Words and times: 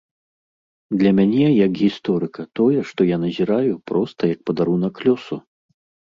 Для 0.99 1.09
мяне 1.17 1.49
як 1.65 1.71
гісторыка 1.81 2.45
тое, 2.59 2.79
што 2.91 3.07
я 3.09 3.17
назіраю, 3.25 3.73
проста 3.91 4.21
як 4.33 4.39
падарунак 4.51 4.95
лёсу. 5.09 5.39